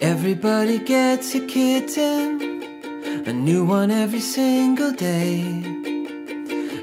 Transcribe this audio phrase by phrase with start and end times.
[0.00, 2.62] Everybody gets a kitten,
[3.26, 5.42] a new one every single day.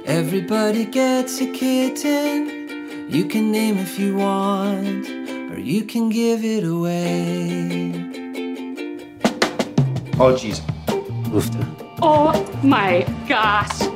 [0.05, 5.07] Everybody gets a kitten, you can name if you want,
[5.49, 7.93] or you can give it away.
[10.19, 10.59] Oh, jeez.
[11.31, 11.65] Oofta.
[12.01, 13.94] Oh my gosh.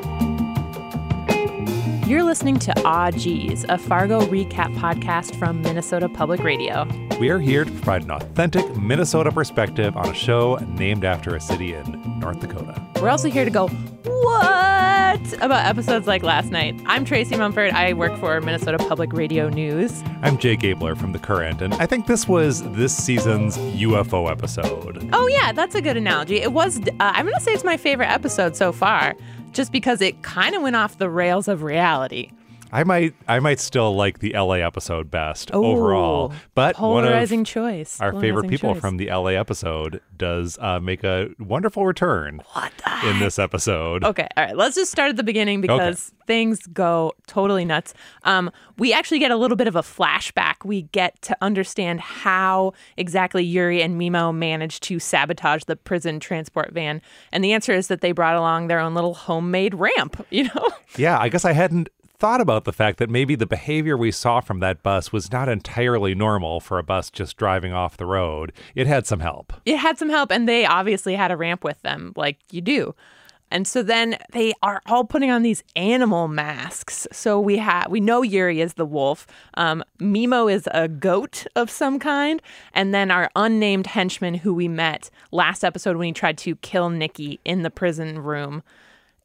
[2.10, 6.88] You're listening to Aw Geez, a Fargo recap podcast from Minnesota Public Radio.
[7.20, 11.40] We are here to provide an authentic Minnesota perspective on a show named after a
[11.40, 12.84] city in North Dakota.
[13.00, 15.34] We're also here to go, what?
[15.34, 16.82] About episodes like last night.
[16.88, 17.74] I'm Tracy Mumford.
[17.74, 20.04] I work for Minnesota Public Radio News.
[20.24, 25.08] I'm Jay Gabler from The Current, and I think this was this season's UFO episode.
[25.14, 26.38] Oh, yeah, that's a good analogy.
[26.38, 29.16] It was, uh, I'm going to say it's my favorite episode so far,
[29.52, 32.32] just because it kind of went off the rails of reality.
[32.72, 37.44] I might I might still like the LA episode best overall, but one of polarizing
[37.44, 38.00] choice.
[38.00, 38.82] our favorite people choice.
[38.82, 44.04] from the LA episode does uh, make a wonderful return What the in this episode.
[44.04, 44.56] Okay, all right.
[44.56, 47.94] Let's just start at the beginning because things go totally nuts.
[48.24, 50.64] Um, we actually get a little bit of a flashback.
[50.64, 56.72] We get to understand how exactly Yuri and Meemo managed to sabotage the prison transport
[56.72, 60.26] van, and the answer is that they brought along their own little homemade ramp.
[60.40, 61.90] You know, Yeah, I guess I hadn't
[62.20, 65.48] thought about the fact that maybe the behavior we saw from that bus was not
[65.48, 68.52] entirely normal for a bus just driving off the road.
[68.76, 69.54] It had some help.
[69.66, 72.94] it had some help, and they obviously had a ramp with them, like you do.
[73.52, 77.08] And so then they are all putting on these animal masks.
[77.12, 79.26] So we have we know Yuri is the wolf.
[79.56, 82.42] Um, Meemo is a goat of some kind,
[82.74, 86.90] and then our unnamed henchman who we met last episode when he tried to kill
[86.90, 88.62] Nikki in the prison room,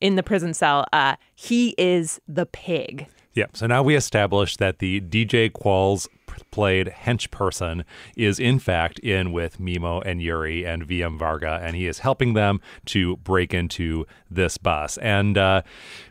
[0.05, 0.85] in the prison cell.
[0.93, 3.07] Uh, he is the pig.
[3.33, 6.07] Yeah, so now we established that the DJ Qualls
[6.51, 7.85] played hench person
[8.17, 12.35] is in fact in with Meemo and Yuri and VM Varga, and he is helping
[12.35, 14.99] them to break into this bus.
[14.99, 15.63] And uh,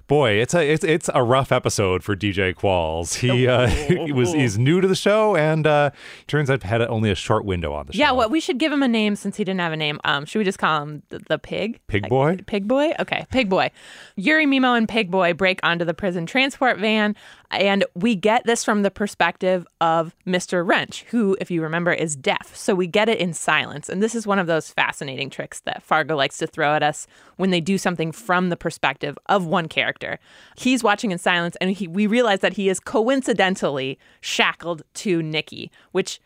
[0.07, 3.15] boy, it's a it's it's a rough episode for DJ Qualls.
[3.15, 3.67] He uh,
[4.05, 5.91] he was he's new to the show, and uh,
[6.27, 7.99] turns out had only a short window on the show.
[7.99, 9.99] Yeah, what we should give him a name since he didn't have a name.
[10.03, 11.79] Um, should we just call him the, the pig?
[11.87, 12.37] Pig boy?
[12.45, 12.93] Pig boy?
[12.99, 13.71] Okay, pig boy.
[14.15, 17.15] Yuri, Meemo, and Pig boy break onto the prison transport van,
[17.57, 20.65] and we get this from the perspective of Mr.
[20.65, 22.55] Wrench, who, if you remember, is deaf.
[22.55, 23.89] So we get it in silence.
[23.89, 27.07] And this is one of those fascinating tricks that Fargo likes to throw at us
[27.37, 30.19] when they do something from the perspective of one character.
[30.57, 35.71] He's watching in silence, and he, we realize that he is coincidentally shackled to Nikki,
[35.91, 36.19] which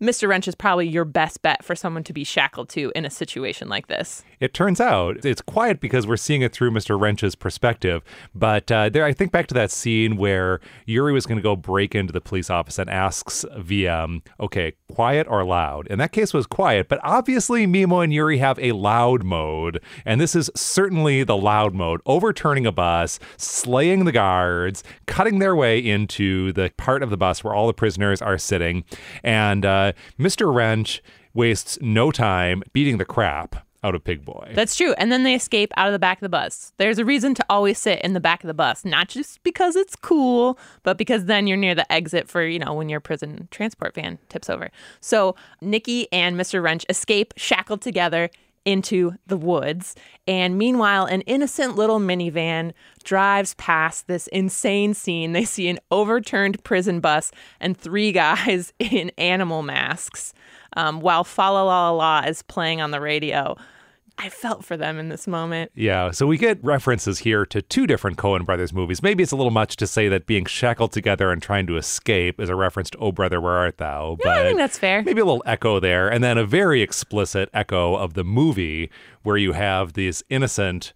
[0.00, 0.26] Mr.
[0.26, 3.68] Wrench is probably your best bet for someone to be shackled to in a situation
[3.68, 4.24] like this.
[4.40, 6.98] It turns out it's quiet because we're seeing it through Mr.
[6.98, 8.02] Wrench's perspective.
[8.34, 11.54] But uh, there, I think back to that scene where Yuri was going to go
[11.54, 15.86] break into the police office and asks VM, okay, quiet or loud?
[15.88, 19.82] In that case, was quiet, but obviously Meemo and Yuri have a loud mode.
[20.06, 25.54] And this is certainly the loud mode, overturning a bus, slaying the guards, cutting their
[25.54, 28.84] way into the part of the bus where all the prisoners are sitting.
[29.22, 30.52] And uh, Mr.
[30.52, 31.02] Wrench
[31.34, 34.52] wastes no time beating the crap out of Pig Boy.
[34.54, 34.92] That's true.
[34.94, 36.72] And then they escape out of the back of the bus.
[36.76, 39.76] There's a reason to always sit in the back of the bus, not just because
[39.76, 43.48] it's cool, but because then you're near the exit for, you know, when your prison
[43.50, 44.70] transport van tips over.
[45.00, 46.62] So Nikki and Mr.
[46.62, 48.30] Wrench escape shackled together
[48.64, 49.94] into the woods.
[50.26, 52.72] And meanwhile, an innocent little minivan
[53.02, 55.32] drives past this insane scene.
[55.32, 60.34] They see an overturned prison bus and three guys in animal masks
[60.76, 63.56] um, while Fa La La La is playing on the radio.
[64.18, 65.70] I felt for them in this moment.
[65.74, 69.02] Yeah, so we get references here to two different Coen Brothers movies.
[69.02, 72.40] Maybe it's a little much to say that being shackled together and trying to escape
[72.40, 74.18] is a reference to Oh Brother, Where Art Thou?
[74.24, 75.02] Yeah, I think that's fair.
[75.02, 78.90] Maybe a little echo there, and then a very explicit echo of the movie
[79.22, 80.92] where you have these innocent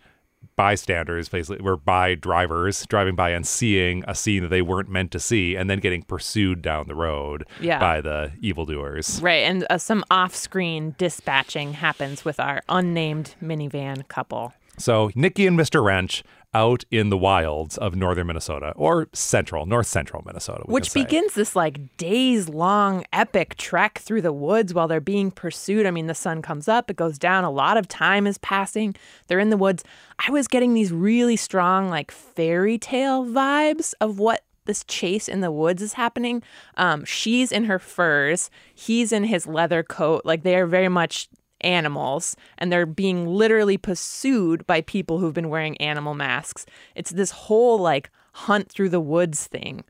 [0.56, 5.10] bystanders, basically, were by drivers driving by and seeing a scene that they weren't meant
[5.12, 7.78] to see, and then getting pursued down the road Yeah.
[7.80, 9.20] by the evildoers.
[9.22, 14.52] Right, and uh, some off-screen dispatching happens with our unnamed minivan couple.
[14.78, 15.82] So Nikki and Mr.
[15.84, 16.24] Wrench
[16.54, 21.56] out in the wilds of northern Minnesota or central, north central Minnesota, Which begins this
[21.56, 25.86] like days long epic trek through the woods while they're being pursued.
[25.86, 28.94] I mean, the sun comes up, it goes down, a lot of time is passing.
[29.26, 29.84] They're in the woods.
[30.26, 35.40] I was getting these really strong, like fairy tale vibes of what this chase in
[35.40, 36.42] the woods is happening.
[36.76, 40.22] Um, she's in her furs, he's in his leather coat.
[40.24, 41.28] Like they are very much
[41.64, 46.66] animals and they're being literally pursued by people who've been wearing animal masks.
[46.94, 49.84] It's this whole like hunt through the woods thing.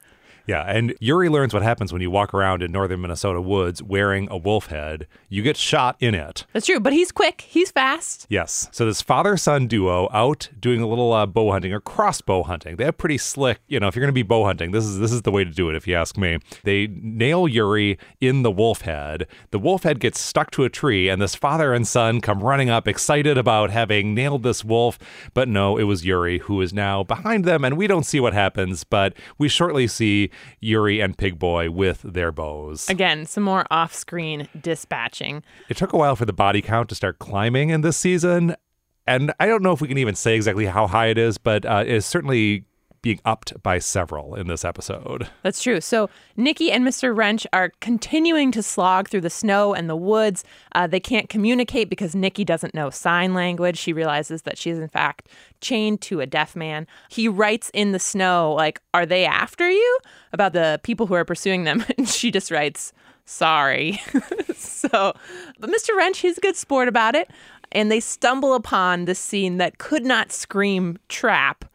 [0.47, 4.29] Yeah, and Yuri learns what happens when you walk around in northern Minnesota woods wearing
[4.31, 5.07] a wolf head.
[5.31, 6.45] You get shot in it.
[6.53, 8.27] That's true, but he's quick, he's fast.
[8.29, 8.69] Yes.
[8.71, 12.77] So this father-son duo out doing a little uh, bow hunting or crossbow hunting.
[12.77, 14.99] They have pretty slick, you know, if you're going to be bow hunting, this is
[14.99, 16.39] this is the way to do it if you ask me.
[16.63, 19.27] They nail Yuri in the wolf head.
[19.51, 22.69] The wolf head gets stuck to a tree and this father and son come running
[22.69, 24.99] up excited about having nailed this wolf,
[25.33, 28.35] but no, it was Yuri who is now behind them and we don't see what
[28.35, 30.31] happens, but we shortly see
[30.61, 32.89] Yuri and Pig Boy with their bows.
[32.89, 35.43] Again, some more off screen dispatching.
[35.69, 38.57] It took a while for the body count to start climbing in this season.
[39.07, 41.67] And I don't know if we can even say exactly how high it is, but
[41.67, 42.65] uh, it is certainly
[43.05, 45.29] being upped by several in this episode.
[45.43, 45.79] That's true.
[45.83, 46.09] So
[46.39, 47.15] Nikki and Mr.
[47.15, 50.43] Wrench are continuing to slog through the snow and the woods.
[50.75, 53.77] Uh, they can't communicate because Nikki doesn't know sign language.
[53.77, 55.29] She realizes that she is, in fact,
[55.61, 56.87] chained to a deaf man.
[57.11, 59.99] He writes in the snow, like, Are they after you?
[60.33, 61.85] About the people who are pursuing them.
[61.99, 62.95] And she just writes,
[63.27, 64.01] Sorry.
[64.57, 65.13] so,
[65.61, 65.95] but Mr.
[65.95, 67.31] Wrench, he's a good sport about it.
[67.71, 71.67] And they stumble upon this scene that could not scream trap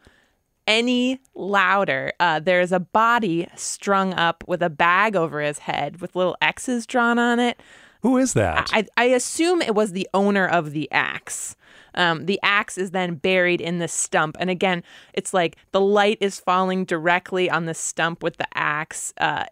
[0.70, 2.12] any louder.
[2.20, 6.86] Uh, there's a body strung up with a bag over his head with little X's
[6.86, 7.60] drawn on it.
[8.02, 8.70] Who is that?
[8.72, 11.56] I, I assume it was the owner of the axe.
[11.96, 14.36] Um, the axe is then buried in the stump.
[14.38, 19.12] And again, it's like the light is falling directly on the stump with the axe.
[19.18, 19.46] Uh,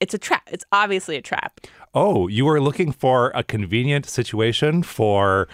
[0.00, 0.48] it's a trap.
[0.50, 1.60] It's obviously a trap.
[1.94, 5.46] oh, you are looking for a convenient situation for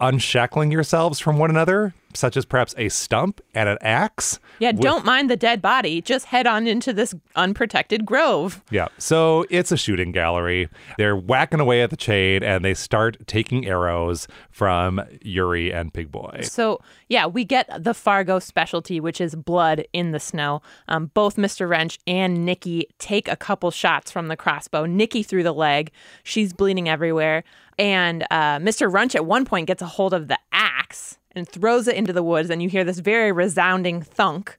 [0.00, 4.38] unshackling yourselves from one another, such as perhaps a stump and an axe?
[4.58, 6.00] Yeah, With- don't mind the dead body.
[6.00, 8.62] Just head on into this unprotected grove.
[8.70, 8.88] Yeah.
[8.98, 10.68] So it's a shooting gallery.
[10.98, 16.10] They're whacking away at the chain and they start taking arrows from Yuri and Pig
[16.10, 16.40] Boy.
[16.42, 20.62] So, yeah, we get the Fargo specialty, which is blood in the snow.
[20.88, 21.68] Um, both Mr.
[21.68, 24.86] Wrench and Nikki take a couple shots from the crossbow.
[24.86, 25.90] Nikki through the leg.
[26.22, 27.44] She's bleeding everywhere.
[27.78, 28.92] And uh, Mr.
[28.92, 32.22] Wrench at one point gets a hold of the axe and throws it into the
[32.22, 32.50] woods.
[32.50, 34.58] And you hear this very resounding thunk.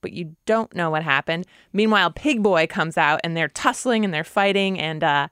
[0.00, 1.46] But you don't know what happened.
[1.72, 4.78] Meanwhile, Pig Boy comes out and they're tussling and they're fighting.
[4.78, 5.28] And uh,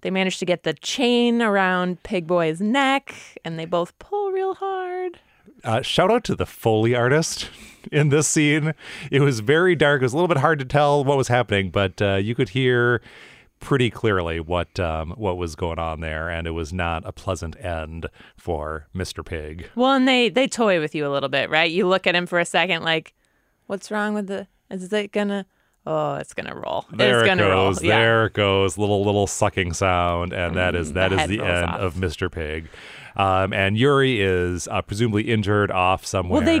[0.00, 3.14] they manage to get the chain around Pig Boy's neck.
[3.44, 5.20] And they both pull real hard.
[5.62, 7.50] Uh, shout out to the Foley artist
[7.92, 8.74] in this scene.
[9.10, 10.00] It was very dark.
[10.00, 12.50] It was a little bit hard to tell what was happening, but uh, you could
[12.50, 13.02] hear
[13.60, 17.56] pretty clearly what um, what was going on there, and it was not a pleasant
[17.64, 19.24] end for Mr.
[19.24, 19.68] Pig.
[19.74, 21.70] Well, and they they toy with you a little bit, right?
[21.70, 23.14] You look at him for a second, like,
[23.66, 24.46] what's wrong with the?
[24.70, 25.46] Is it gonna?
[25.86, 26.84] Oh, it's gonna roll.
[26.92, 27.70] There it's it gonna roll.
[27.70, 27.82] goes.
[27.82, 27.98] Yeah.
[27.98, 28.76] There it goes.
[28.76, 31.80] Little little sucking sound, and that is that the is the end off.
[31.80, 32.30] of Mr.
[32.30, 32.68] Pig.
[33.16, 36.42] Um, and Yuri is uh, presumably injured off somewhere.
[36.42, 36.46] Well,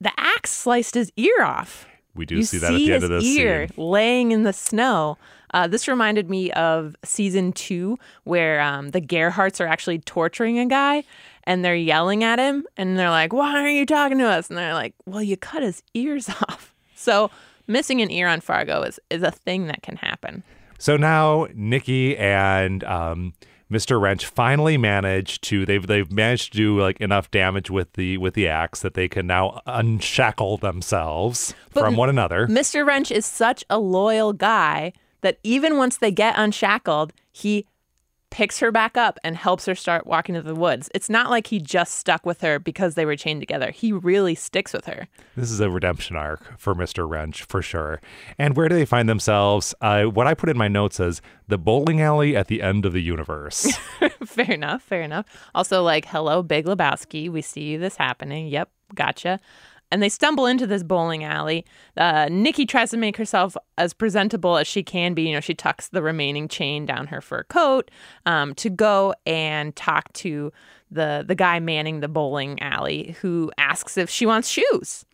[0.00, 1.86] the axe sliced his ear off.
[2.14, 3.84] we do you see that at the end of this ear scene.
[3.84, 5.18] laying in the snow.
[5.52, 10.66] Uh, this reminded me of season two, where um, the Gerhardts are actually torturing a
[10.66, 11.04] guy,
[11.44, 14.58] and they're yelling at him, and they're like, "Why aren't you talking to us?" And
[14.58, 17.30] they're like, "Well, you cut his ears off." So
[17.66, 20.42] missing an ear on Fargo is is a thing that can happen.
[20.78, 23.34] So now Nikki and um,
[23.70, 24.00] Mr.
[24.00, 28.34] Wrench finally manage to they've they've managed to do like enough damage with the with
[28.34, 32.46] the axe that they can now unshackle themselves But from one another.
[32.46, 32.86] Mr.
[32.86, 37.66] Wrench is such a loyal guy that even once they get unshackled, he
[38.30, 40.90] picks her back up and helps her start walking to the woods.
[40.94, 43.70] It's not like he just stuck with her because they were chained together.
[43.70, 45.08] He really sticks with her.
[45.36, 47.08] This is a redemption arc for Mr.
[47.08, 48.00] Wrench for sure.
[48.38, 49.74] And where do they find themselves?
[49.80, 52.92] Uh, what I put in my notes is the bowling alley at the end of
[52.92, 53.76] the universe.
[54.24, 54.82] fair enough.
[54.82, 55.26] Fair enough.
[55.54, 57.30] Also, like, hello, Big Lebowski.
[57.30, 58.48] We see this happening.
[58.48, 59.40] Yep, gotcha.
[59.90, 61.64] And they stumble into this bowling alley.
[61.96, 65.22] Uh, Nikki tries to make herself as presentable as she can be.
[65.22, 67.90] You know, she tucks the remaining chain down her fur coat
[68.26, 70.52] um, to go and talk to
[70.90, 75.04] the the guy manning the bowling alley, who asks if she wants shoes.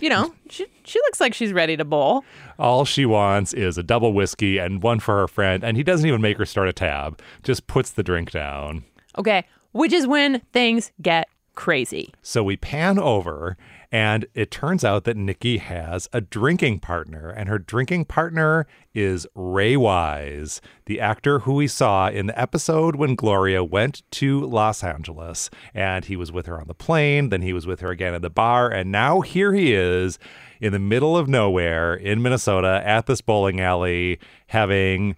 [0.00, 2.24] You know, she she looks like she's ready to bowl.
[2.58, 6.06] All she wants is a double whiskey and one for her friend, and he doesn't
[6.06, 8.84] even make her start a tab, just puts the drink down.
[9.18, 11.28] Okay, which is when things get
[11.60, 12.10] crazy.
[12.22, 13.54] So we pan over,
[13.92, 19.26] and it turns out that Nikki has a drinking partner, and her drinking partner is
[19.34, 24.82] Ray Wise, the actor who we saw in the episode when Gloria went to Los
[24.82, 25.50] Angeles.
[25.74, 28.22] And he was with her on the plane, then he was with her again at
[28.22, 30.18] the bar, and now here he is
[30.62, 35.14] in the middle of nowhere in Minnesota at this bowling alley having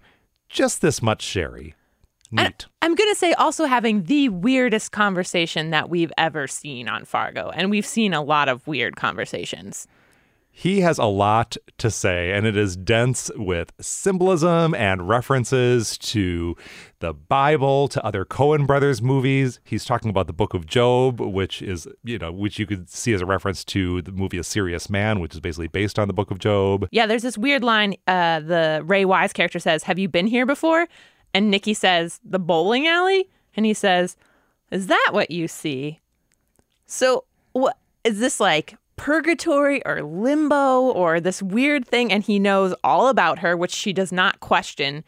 [0.49, 1.73] just this much sherry.
[2.33, 2.65] Neat.
[2.81, 7.49] I'm going to say also having the weirdest conversation that we've ever seen on Fargo.
[7.49, 9.87] And we've seen a lot of weird conversations.
[10.55, 16.55] He has a lot to say, and it is dense with symbolism and references to
[16.99, 19.59] the Bible, to other Coen brothers movies.
[19.63, 23.13] He's talking about the Book of Job, which is, you know, which you could see
[23.13, 26.13] as a reference to the movie A Serious Man, which is basically based on the
[26.13, 26.87] Book of Job.
[26.91, 27.95] Yeah, there's this weird line.
[28.05, 30.87] Uh, the Ray Wise character says, "Have you been here before?"
[31.33, 34.15] And Nikki says, "The bowling alley," and he says,
[34.71, 35.99] "Is that what you see?"
[36.85, 38.75] So, what is this like?
[38.95, 43.91] Purgatory or limbo or this weird thing, and he knows all about her, which she
[43.91, 45.03] does not question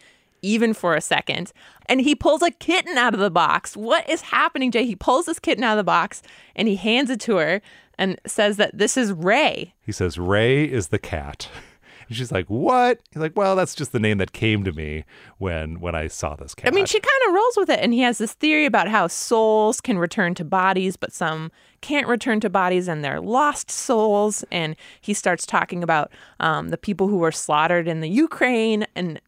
[0.45, 1.51] even for a second.
[1.87, 3.75] And he pulls a kitten out of the box.
[3.75, 4.85] What is happening, Jay?
[4.85, 6.21] He pulls this kitten out of the box
[6.55, 7.61] and he hands it to her
[7.97, 9.73] and says that this is Ray.
[9.81, 11.49] He says, Ray is the cat.
[12.07, 15.05] And she's like, "What?" He's like, "Well, that's just the name that came to me
[15.37, 17.93] when when I saw this cat." I mean, she kind of rolls with it, and
[17.93, 22.39] he has this theory about how souls can return to bodies, but some can't return
[22.41, 24.43] to bodies, and they're lost souls.
[24.51, 29.19] And he starts talking about um, the people who were slaughtered in the Ukraine, and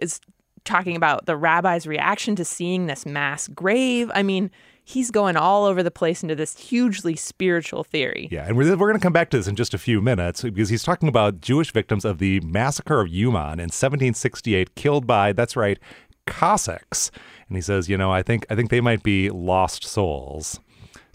[0.00, 0.20] is
[0.64, 4.10] talking about the rabbi's reaction to seeing this mass grave.
[4.14, 4.50] I mean,
[4.84, 8.28] he's going all over the place into this hugely spiritual theory.
[8.30, 10.42] Yeah, and we're, we're going to come back to this in just a few minutes
[10.42, 15.32] because he's talking about Jewish victims of the massacre of Uman in 1768, killed by,
[15.32, 15.78] that's right,
[16.26, 17.10] Cossacks.
[17.48, 20.60] And he says, you know, I think I think they might be lost souls.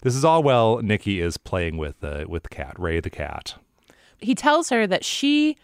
[0.02, 0.78] This is all well.
[0.78, 3.54] Nikki is playing with the with the cat, Ray the cat.
[4.18, 5.56] He tells her that she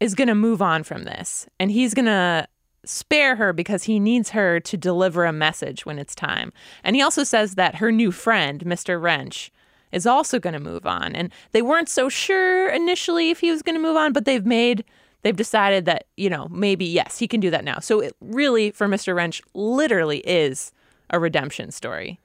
[0.00, 2.48] is going to move on from this, and he's going to
[2.88, 6.52] spare her because he needs her to deliver a message when it's time.
[6.82, 9.00] And he also says that her new friend, Mr.
[9.00, 9.50] Wrench,
[9.92, 11.14] is also going to move on.
[11.14, 14.44] And they weren't so sure initially if he was going to move on, but they've
[14.44, 14.84] made
[15.22, 17.78] they've decided that, you know, maybe yes, he can do that now.
[17.78, 19.14] So it really for Mr.
[19.14, 20.70] Wrench literally is
[21.10, 22.20] a redemption story.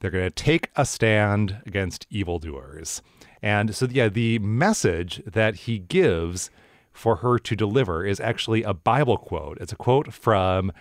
[0.00, 3.02] They're going to take a stand against evildoers.
[3.42, 6.50] And so yeah, the message that he gives
[6.92, 9.58] for her to deliver is actually a Bible quote.
[9.60, 10.72] It's a quote from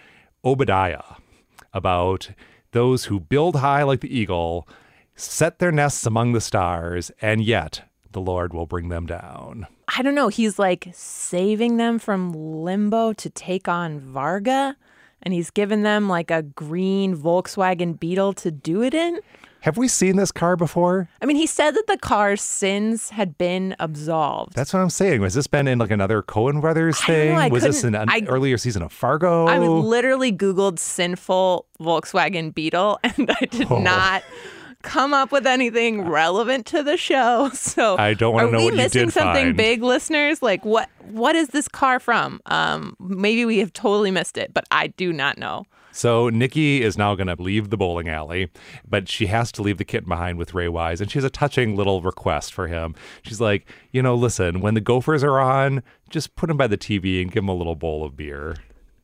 [0.44, 1.18] Obadiah
[1.74, 2.32] about
[2.72, 4.68] those who build high like the eagle,
[5.16, 9.68] set their nests among the stars, and yet the Lord will bring them down.
[9.96, 10.28] I don't know.
[10.28, 14.75] He's like saving them from limbo to take on Varga,
[15.22, 19.20] and he's given them like a green Volkswagen Beetle to do it in.
[19.62, 21.10] Have we seen this car before?
[21.22, 24.54] I mean, he said that the car's sins had been absolved.
[24.56, 25.20] That's what I'm saying.
[25.22, 27.36] Was this been in like another Coen Brothers thing?
[27.36, 29.48] know, Was this in an I- earlier season of Fargo?
[29.48, 33.80] I literally Googled sinful Volkswagen Beetle and I did Oh.
[33.80, 34.24] not
[34.82, 37.50] come up with anything relevant to the show.
[37.54, 39.58] So I don't wanna are know we what you missing did something find.
[39.58, 40.42] big, listeners?
[40.42, 42.39] Like what what is this car from?
[42.46, 45.66] Um maybe we have totally missed it, but I do not know.
[46.00, 48.50] So Nikki is now going to leave the bowling alley,
[48.88, 51.29] but she has to leave the kitten behind with Ray Wise, and she has a
[51.29, 52.96] touching little request for him.
[53.22, 56.77] She's like, you know, listen, when the Gophers are on, just put him by the
[56.77, 58.56] TV and give him a little bowl of beer.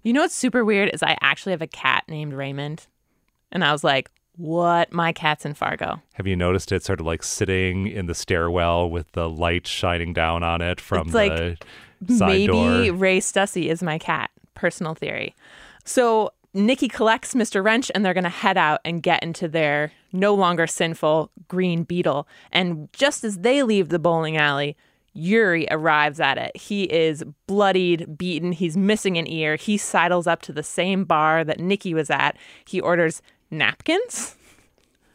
[0.04, 2.88] You know what's super weird is I actually have a cat named Raymond.
[3.52, 4.94] And I was like, what?
[4.94, 6.02] My cat's in Fargo.
[6.14, 10.14] Have you noticed it sort of like sitting in the stairwell with the light shining
[10.14, 11.60] down on it from It's like,
[12.00, 12.94] the side Maybe door?
[12.94, 14.32] Ray Stussy is my cat.
[14.54, 15.36] Personal theory.
[15.84, 17.62] So Nikki collects Mr.
[17.62, 21.84] Wrench and they're going to head out and get into their no longer sinful green
[21.84, 22.30] beetle.
[22.50, 24.78] And just as they leave the bowling alley,
[25.14, 26.56] Yuri arrives at it.
[26.56, 28.54] He is bloodied, beaten.
[28.54, 29.58] He's missing an ear.
[29.58, 32.38] He sidles up to the same bar that Nikki was at.
[32.66, 33.22] He orders
[33.52, 34.38] napkins.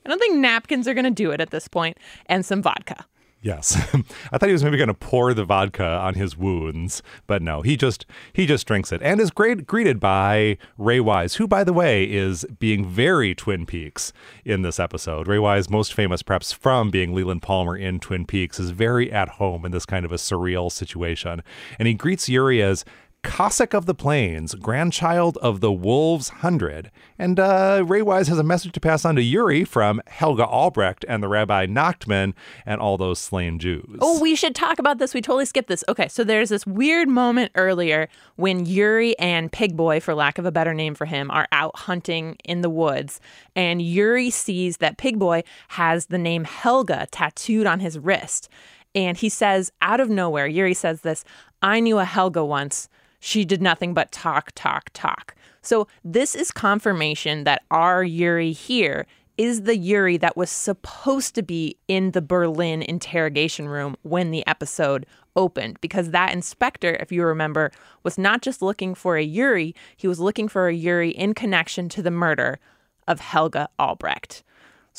[0.05, 3.07] I don't think napkins are going to do it at this point, and some vodka.
[3.43, 3.75] Yes.
[4.33, 7.63] I thought he was maybe going to pour the vodka on his wounds, but no,
[7.63, 8.05] he just
[8.35, 12.05] he just drinks it and is great greeted by Ray Wise, who by the way
[12.05, 14.13] is being very Twin Peaks
[14.45, 15.27] in this episode.
[15.27, 19.31] Ray Wise, most famous perhaps from being Leland Palmer in Twin Peaks, is very at
[19.31, 21.43] home in this kind of a surreal situation.
[21.79, 22.85] And he greets Yuri as
[23.23, 26.91] Cossack of the Plains, grandchild of the Wolves Hundred.
[27.19, 31.05] And uh, Ray Wise has a message to pass on to Yuri from Helga Albrecht
[31.07, 32.33] and the Rabbi Nachtman
[32.65, 33.99] and all those slain Jews.
[34.01, 35.13] Oh, we should talk about this.
[35.13, 35.85] We totally skipped this.
[35.89, 40.47] Okay, so there's this weird moment earlier when Yuri and Pig Boy, for lack of
[40.47, 43.21] a better name for him, are out hunting in the woods.
[43.55, 48.49] And Yuri sees that Pig Boy has the name Helga tattooed on his wrist.
[48.95, 51.25] And he says, out of nowhere, Yuri says this
[51.63, 52.89] I knew a Helga once.
[53.21, 55.35] She did nothing but talk, talk, talk.
[55.63, 61.43] So this is confirmation that our Yuri here is the Yuri that was supposed to
[61.43, 65.81] be in the Berlin interrogation room when the episode opened.
[65.81, 67.71] Because that inspector, if you remember,
[68.03, 71.89] was not just looking for a Yuri, he was looking for a Yuri in connection
[71.91, 72.59] to the murder
[73.07, 74.43] of Helga Albrecht.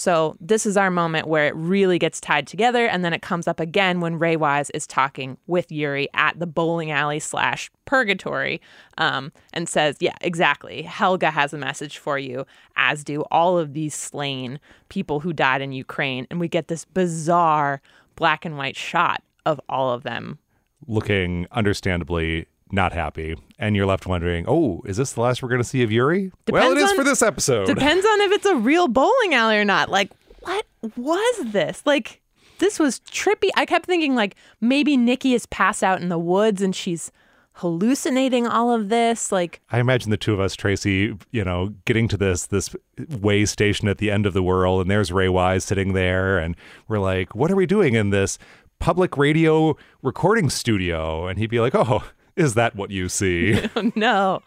[0.02, 3.48] So this is our moment where it really gets tied together, and then it comes
[3.48, 8.62] up again when Ray Wise is talking with Yuri at the bowling alley slash purgatory,
[8.98, 10.82] um, and says, "Yeah, exactly.
[10.82, 15.62] Helga has a message for you, as do all of these slain people who died
[15.62, 17.80] in Ukraine." And we get this bizarre
[18.16, 20.40] black and white shot of all of them
[20.88, 25.62] looking understandably not happy, and you're left wondering, "Oh, is this the last we're going
[25.62, 27.68] to see of Yuri?" well, it is on- for this episode.
[27.68, 29.90] Depends on if it's a real bowling alley or not.
[29.90, 30.12] Like,
[30.44, 31.82] what was this?
[31.86, 32.22] Like,
[32.60, 33.50] this was trippy.
[33.56, 37.12] I kept thinking, like, maybe Nikki is passed out in the woods and she's
[37.56, 39.32] hallucinating all of this.
[39.32, 42.76] Like, I imagine the two of us, Tracy, you know, getting to this this
[43.20, 46.56] way station at the end of the world, and there's Ray Wise sitting there, and
[46.88, 48.38] we're like, "What are we doing in this
[48.80, 52.04] public radio recording studio?" And he'd be like, "Oh,
[52.36, 53.62] is that what you see?"
[53.96, 54.42] no.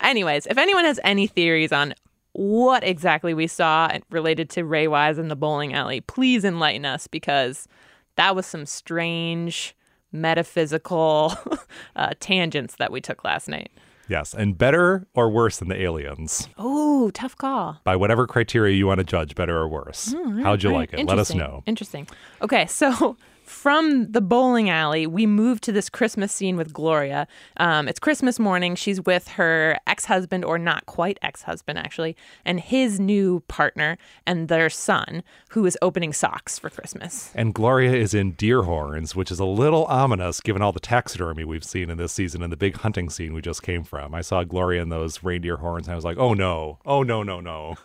[0.00, 1.94] Anyways, if anyone has any theories on
[2.32, 7.06] what exactly we saw related to Ray Wise in the bowling alley, please enlighten us
[7.06, 7.68] because
[8.16, 9.74] that was some strange
[10.12, 11.34] metaphysical
[11.96, 13.70] uh, tangents that we took last night.
[14.08, 17.80] yes, and better or worse than the aliens Oh, tough call.
[17.84, 20.14] by whatever criteria you want to judge, better or worse.
[20.42, 21.06] How'd you All like it?
[21.06, 21.62] Let us know.
[21.66, 22.06] Interesting.
[22.42, 27.26] Okay, so from the bowling alley, we move to this Christmas scene with Gloria.
[27.56, 28.74] Um, it's Christmas morning.
[28.74, 33.98] She's with her ex husband, or not quite ex husband, actually, and his new partner
[34.26, 37.30] and their son, who is opening socks for Christmas.
[37.34, 41.44] And Gloria is in deer horns, which is a little ominous given all the taxidermy
[41.44, 44.14] we've seen in this season and the big hunting scene we just came from.
[44.14, 47.22] I saw Gloria in those reindeer horns and I was like, oh no, oh no,
[47.22, 47.76] no, no.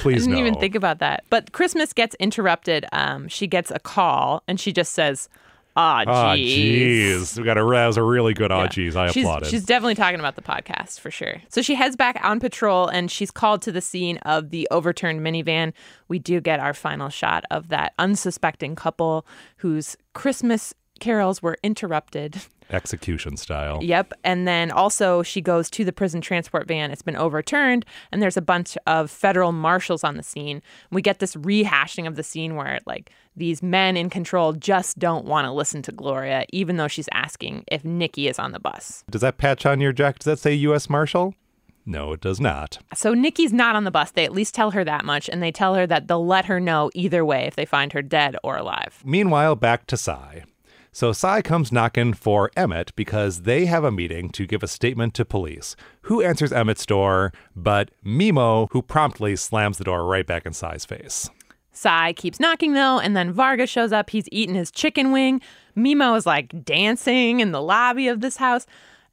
[0.00, 0.38] Please I didn't no.
[0.40, 1.24] even think about that.
[1.30, 2.86] But Christmas gets interrupted.
[2.92, 5.28] Um, she gets a call and she just says,
[5.76, 7.36] Ah, Ah, jeez.
[7.36, 8.68] We got a that was a really good ah, Yeah.
[8.68, 8.96] jeez.
[8.96, 9.48] I she's, applauded.
[9.48, 11.42] She's definitely talking about the podcast for sure.
[11.48, 15.20] So she heads back on patrol and she's called to the scene of the overturned
[15.20, 15.72] minivan.
[16.06, 19.26] We do get our final shot of that unsuspecting couple
[19.58, 22.36] whose Christmas carols were interrupted.
[22.70, 23.82] Execution style.
[23.82, 24.12] Yep.
[24.24, 26.90] And then also she goes to the prison transport van.
[26.90, 30.62] It's been overturned, and there's a bunch of federal marshals on the scene.
[30.90, 35.24] We get this rehashing of the scene where like these men in control just don't
[35.24, 39.04] want to listen to Gloria, even though she's asking if Nikki is on the bus.
[39.10, 40.20] Does that patch on your jacket?
[40.20, 40.88] Does that say U.S.
[40.88, 41.34] Marshal?
[41.86, 42.78] No, it does not.
[42.94, 44.10] So Nikki's not on the bus.
[44.10, 46.58] They at least tell her that much, and they tell her that they'll let her
[46.58, 49.02] know either way if they find her dead or alive.
[49.04, 50.44] Meanwhile, back to Sy.
[50.94, 55.12] So Sy comes knocking for Emmett because they have a meeting to give a statement
[55.14, 55.74] to police.
[56.02, 60.84] Who answers Emmett's door but Meemo, who promptly slams the door right back in Sy's
[60.84, 61.28] face.
[61.72, 64.10] Sy keeps knocking though, and then Varga shows up.
[64.10, 65.40] He's eating his chicken wing.
[65.76, 68.64] Meemo is like dancing in the lobby of this house.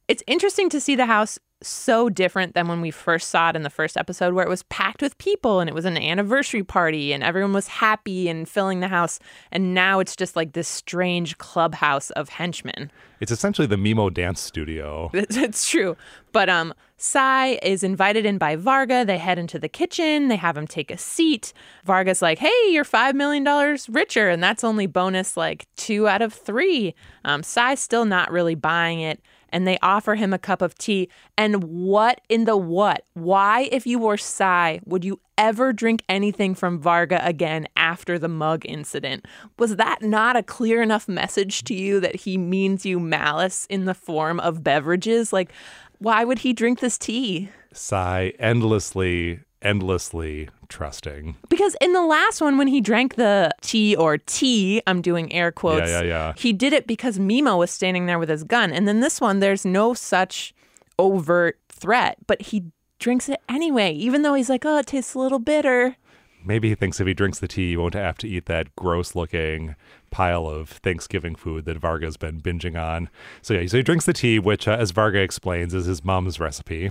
[0.06, 3.62] It's interesting to see the house so different than when we first saw it in
[3.62, 7.12] the first episode, where it was packed with people and it was an anniversary party
[7.12, 9.18] and everyone was happy and filling the house.
[9.50, 12.90] And now it's just like this strange clubhouse of henchmen.
[13.20, 15.10] It's essentially the Meemo dance studio.
[15.42, 15.96] It's, true.
[16.32, 19.04] But um, Sy is invited in by Varga.
[19.04, 20.28] They head into the kitchen.
[20.28, 21.52] They have him take a seat.
[21.84, 26.22] Varga's like, "Hey, you're five million dollars richer," and that's only bonus like two out
[26.22, 26.94] of three.
[27.24, 29.20] Um, Sy's still not really buying it,
[29.52, 31.08] and they offer him a cup of tea.
[31.36, 33.04] And what in the what?
[33.14, 38.28] Why, if you were Sy, would you ever drink anything from Varga again after the
[38.28, 39.26] mug incident?
[39.58, 43.84] Was that not a clear enough message to you that he means you malice in
[43.84, 45.32] the form of beverages?
[45.32, 45.52] Like,
[45.98, 47.50] why would he drink this tea?
[47.72, 51.36] Sy endlessly, endlessly trusting.
[51.48, 55.52] Because in the last one, when he drank the tea or tea, I'm doing air
[55.52, 55.88] quotes.
[55.88, 56.32] Yeah, yeah, yeah.
[56.36, 58.72] He did it because Meemo was standing there with his gun.
[58.72, 60.54] And then this one, there's no such
[60.98, 62.64] overt threat, but he
[62.98, 65.96] drinks it anyway, even though he's like, oh, it tastes a little bitter.
[66.44, 69.14] Maybe he thinks if he drinks the tea, he won't have to eat that gross
[69.14, 69.76] looking
[70.10, 73.08] pile of Thanksgiving food that Varga's been binging on.
[73.42, 76.40] So, yeah, so he drinks the tea, which, uh, as Varga explains, is his mom's
[76.40, 76.90] recipe.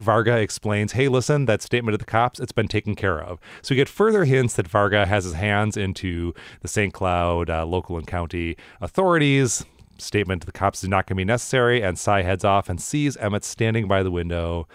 [0.00, 3.38] Varga explains, hey, listen, that statement to the cops, it's been taken care of.
[3.62, 6.92] So we get further hints that Varga has his hands into the St.
[6.92, 9.64] Cloud uh, local and county authorities.
[9.98, 11.82] Statement to the cops is not going to be necessary.
[11.82, 14.66] And Sy heads off and sees Emmett standing by the window.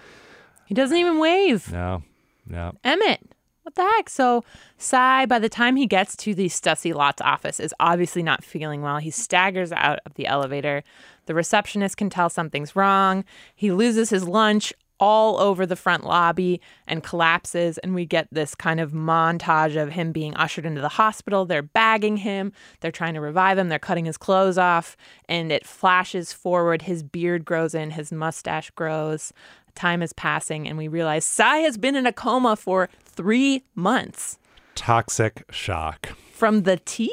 [0.67, 1.71] He doesn't even wave.
[1.71, 2.03] No,
[2.47, 2.73] no.
[2.83, 3.21] Emmett.
[3.63, 4.09] What the heck?
[4.09, 4.43] So,
[4.77, 8.83] Sy, by the time he gets to the Stussy Lots office, is obviously not feeling
[8.83, 8.97] well.
[8.97, 10.83] He staggers out of the elevator.
[11.25, 13.25] The receptionist can tell something's wrong.
[13.55, 17.77] He loses his lunch all over the front lobby and collapses.
[17.79, 21.45] And we get this kind of montage of him being ushered into the hospital.
[21.45, 24.95] They're bagging him, they're trying to revive him, they're cutting his clothes off.
[25.27, 26.83] And it flashes forward.
[26.83, 29.33] His beard grows in, his mustache grows.
[29.75, 34.39] Time is passing, and we realize Sy has been in a coma for three months.
[34.75, 36.09] Toxic shock.
[36.33, 37.11] From the tea?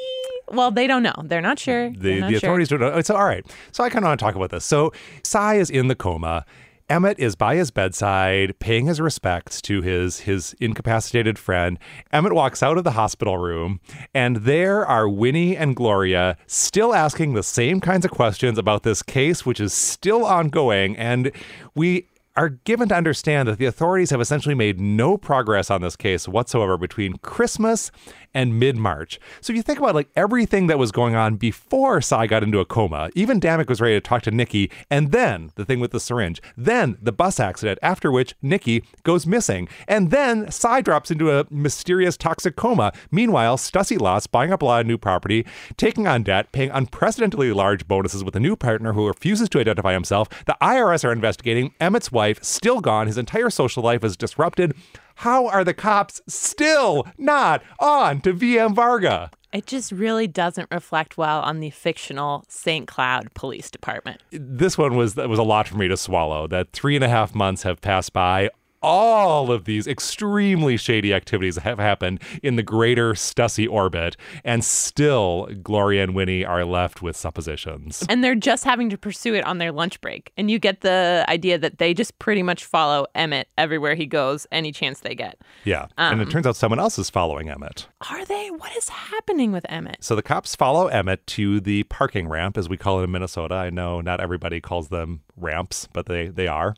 [0.48, 1.14] Well, they don't know.
[1.24, 1.90] They're not sure.
[1.90, 2.48] The, They're not the sure.
[2.50, 3.00] authorities don't know.
[3.00, 3.44] So, all right.
[3.72, 4.64] So, I kind of want to talk about this.
[4.64, 4.92] So,
[5.24, 6.44] Sy is in the coma.
[6.92, 11.78] Emmett is by his bedside, paying his respects to his his incapacitated friend.
[12.12, 13.80] Emmett walks out of the hospital room,
[14.12, 19.02] and there are Winnie and Gloria still asking the same kinds of questions about this
[19.02, 20.94] case, which is still ongoing.
[20.98, 21.32] And
[21.74, 25.96] we are given to understand that the authorities have essentially made no progress on this
[25.96, 27.90] case whatsoever between Christmas
[28.32, 29.20] and mid March.
[29.42, 32.60] So if you think about like everything that was going on before Sy got into
[32.60, 35.90] a coma, even Dammick was ready to talk to Nikki, and then the thing with
[35.90, 41.10] the syringe, then the bus accident, after which Nikki goes missing, and then Sy drops
[41.10, 42.92] into a mysterious toxic coma.
[43.10, 45.44] Meanwhile, Stussy Lots buying up a lot of new property,
[45.76, 49.92] taking on debt, paying unprecedentedly large bonuses with a new partner who refuses to identify
[49.92, 50.30] himself.
[50.46, 51.74] The IRS are investigating.
[51.78, 53.06] Emmett's wife still gone.
[53.06, 54.74] His entire social life is disrupted.
[55.16, 59.30] How are the cops still not on to VM Varga?
[59.52, 62.88] It just really doesn't reflect well on the fictional St.
[62.88, 64.22] Cloud Police Department.
[64.30, 66.46] This one was was a lot for me to swallow.
[66.46, 68.48] That three and a half months have passed by.
[68.82, 75.48] All of these extremely shady activities have happened in the greater Stussy orbit, and still
[75.62, 78.04] Gloria and Winnie are left with suppositions.
[78.08, 80.32] And they're just having to pursue it on their lunch break.
[80.36, 84.46] And you get the idea that they just pretty much follow Emmett everywhere he goes,
[84.50, 85.40] any chance they get.
[85.64, 85.86] Yeah.
[85.96, 87.88] and it um, turns out someone else is following Emmett.
[88.10, 88.50] Are they?
[88.50, 89.98] What is happening with Emmett?
[90.00, 93.54] So the cops follow Emmett to the parking ramp, as we call it in Minnesota.
[93.54, 96.74] I know not everybody calls them ramps, but they, they are.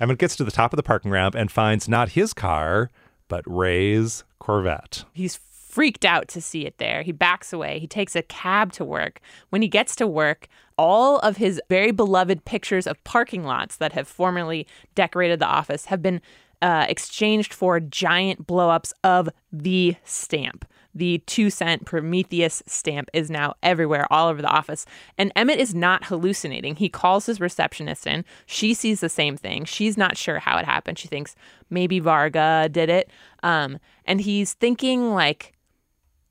[0.00, 2.90] Emmett gets to the top of the parking ramp and finds not his car,
[3.28, 5.04] but Ray's Corvette.
[5.12, 7.02] He's freaked out to see it there.
[7.02, 7.78] He backs away.
[7.78, 9.20] He takes a cab to work.
[9.48, 13.92] When he gets to work, all of his very beloved pictures of parking lots that
[13.92, 16.20] have formerly decorated the office have been
[16.60, 20.64] uh, exchanged for giant blowups of the stamp.
[20.94, 24.84] The two cent Prometheus stamp is now everywhere, all over the office.
[25.16, 26.76] And Emmett is not hallucinating.
[26.76, 28.24] He calls his receptionist in.
[28.46, 29.64] She sees the same thing.
[29.64, 30.98] She's not sure how it happened.
[30.98, 31.34] She thinks
[31.70, 33.10] maybe Varga did it.
[33.42, 35.54] Um, and he's thinking, like,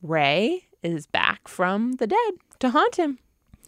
[0.02, 3.19] Ray is back from the dead to haunt him.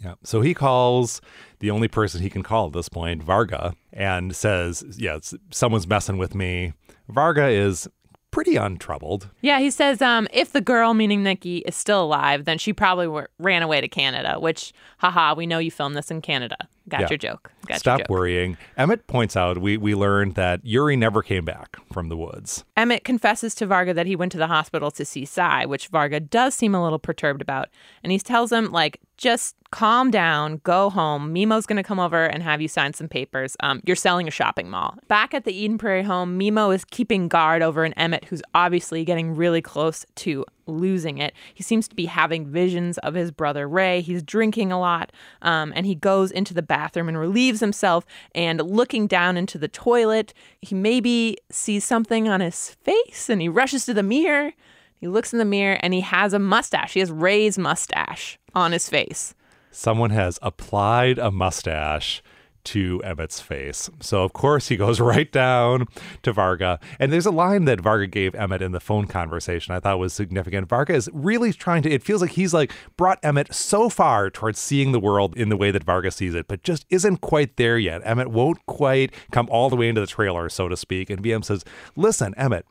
[0.04, 0.16] Yeah.
[0.24, 1.22] So he calls
[1.60, 5.20] the only person he can call at this point, Varga, and says, Yeah,
[5.52, 6.74] someone's messing with me.
[7.08, 7.88] Varga is
[8.34, 9.30] pretty untroubled.
[9.42, 13.06] Yeah, he says um, if the girl, meaning Nikki, is still alive, then she probably
[13.06, 16.58] w- ran away to Canada, which, haha, we know you filmed this in Canada.
[16.90, 17.08] Got Yeah.
[17.12, 17.52] your joke.
[17.68, 18.10] Got Stop joke.
[18.10, 18.58] worrying.
[18.78, 22.66] Emmett points out we, we learned that Yuri never came back from the woods.
[22.76, 26.20] Emmett confesses to Varga that he went to the hospital to see Sy, which Varga
[26.20, 27.70] does seem a little perturbed about.
[28.04, 31.34] And he tells him, like, just calm down, go home.
[31.34, 33.56] Meemo's going to come over and have you sign some papers.
[33.62, 34.98] Um, you're selling a shopping mall.
[35.08, 39.06] Back at the Eden Prairie home, Meemo is keeping guard over an Emmett who's obviously
[39.06, 41.34] getting really close to losing it.
[41.54, 44.02] He seems to be having visions of his brother Ray.
[44.02, 48.06] He's drinking a lot, um, and he goes into the bathroom and relieves himself.
[48.34, 53.50] And looking down into the toilet, he maybe sees something on his face, and he
[53.50, 54.54] rushes to the mirror.
[54.96, 56.94] He looks in the mirror, and he has a mustache.
[56.94, 59.36] He has Ray's mustache on his face.
[59.72, 62.22] Someone has applied a mustache
[62.66, 63.90] to Emmett's face.
[64.00, 65.88] So, of course, he goes right down
[66.22, 66.80] to Varga.
[67.00, 70.14] And there's a line that Varga gave Emmett in the phone conversation I thought was
[70.14, 70.68] significant.
[70.68, 74.60] Varga is really trying to, it feels like he's like brought Emmett so far towards
[74.60, 77.78] seeing the world in the way that Varga sees it, but just isn't quite there
[77.78, 78.02] yet.
[78.04, 81.10] Emmett won't quite come all the way into the trailer, so to speak.
[81.10, 81.64] And VM says,
[81.96, 82.66] Listen, Emmett,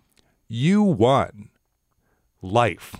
[0.48, 1.50] you won
[2.40, 2.96] life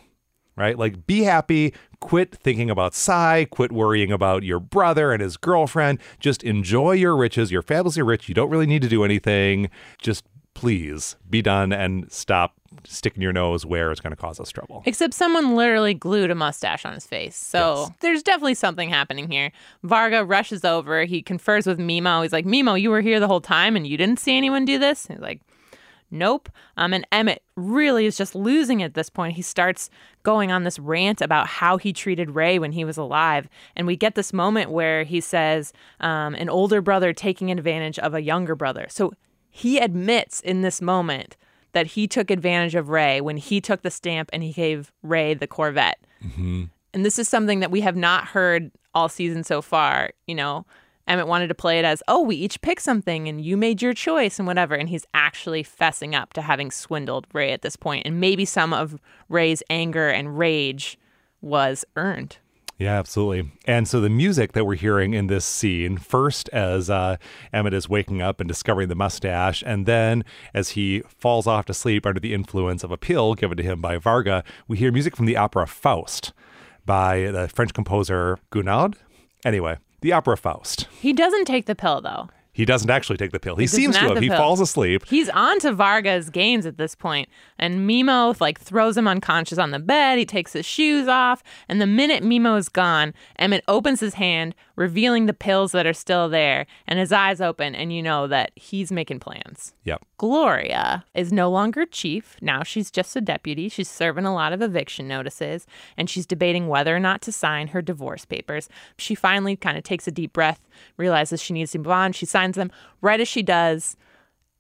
[0.63, 0.79] right?
[0.79, 5.99] Like, be happy, quit thinking about Sy, quit worrying about your brother and his girlfriend.
[6.21, 7.51] Just enjoy your riches.
[7.51, 8.29] You're fabulously rich.
[8.29, 9.69] You don't really need to do anything.
[10.01, 14.51] Just please be done and stop sticking your nose where it's going to cause us
[14.51, 14.83] trouble.
[14.87, 17.37] Except someone literally glued a mustache on his face.
[17.37, 17.91] So Yes.
[18.01, 19.51] there's definitely something happening here.
[19.83, 21.05] Varga rushes over.
[21.05, 22.23] He confers with Meemo.
[22.23, 24.79] He's like, Meemo, you were here the whole time and you didn't see anyone do
[24.79, 25.07] this?
[25.07, 25.41] He's like,
[26.13, 26.51] Nope.
[26.77, 29.35] Um, and Emmett really is just losing it at this point.
[29.35, 29.89] He starts
[30.23, 33.49] going on this rant about how he treated Ray when he was alive.
[33.75, 38.15] And we get this moment where he says, um, an older brother taking advantage of
[38.15, 38.87] a younger brother.
[38.91, 39.15] So
[39.51, 41.37] he admits in this moment
[41.73, 45.33] that he took advantage of Ray when he took the stamp and he gave Ray
[45.33, 45.99] the Corvette.
[46.93, 50.11] And this is something that we have not heard all season so far.
[50.27, 50.67] You know,
[51.09, 53.95] Emmett wanted to play it as, oh, we each picked something and you made your
[53.95, 54.75] choice and whatever.
[54.75, 58.07] And he's actually fessing up to having swindled Ray at this point.
[58.07, 60.99] And maybe some of Ray's anger and rage
[61.41, 62.39] was earned.
[62.79, 63.53] Yeah, absolutely.
[63.65, 67.17] And so the music that we're hearing in this scene, first as uh,
[67.53, 71.75] Emmett is waking up and discovering the mustache, and then as he falls off to
[71.75, 75.15] sleep under the influence of a pill given to him by Varga, we hear music
[75.15, 76.33] from the opera Faust
[76.85, 78.97] by the French composer Gounod.
[79.45, 80.87] Anyway, the opera Faust.
[81.01, 82.29] He doesn't take the pill though.
[82.55, 83.57] He doesn't actually take the pill.
[83.57, 84.19] He, seems to have.
[84.19, 84.37] He pill.
[84.37, 85.05] falls asleep.
[85.07, 89.71] He's on to Varga's games at this point, and Meemo like throws him unconscious on
[89.71, 90.19] the bed.
[90.19, 94.55] He takes his shoes off, and the minute Meemo is gone, Emmett opens his hand,
[94.77, 98.53] revealing the pills that are still there, and his eyes open, and you know that
[98.55, 99.73] he's making plans.
[99.85, 100.03] Yep.
[100.19, 102.37] Gloria is no longer chief.
[102.41, 103.69] Now she's just a deputy.
[103.69, 107.69] She's serving a lot of eviction notices and she's debating whether or not to sign
[107.69, 108.69] her divorce papers.
[108.99, 110.61] She finally kind of takes a deep breath,
[110.97, 112.13] realizes she needs to move on.
[112.13, 112.71] She signs them.
[113.01, 113.97] Right as she does,